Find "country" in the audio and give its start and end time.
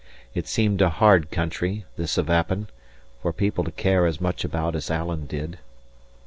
1.29-1.85